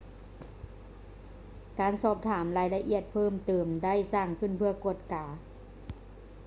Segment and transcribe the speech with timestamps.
[1.79, 5.25] ການສອບຖາມລາຍລະອຽດເພີ່ມເຕີມໄດ້ສ້າງຂຶ້ນເພື່ອກວດກາ